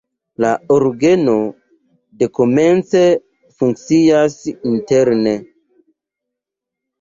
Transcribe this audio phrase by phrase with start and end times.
[0.43, 1.35] La orgeno
[2.23, 3.03] dekomence
[3.59, 5.35] funkcias interne.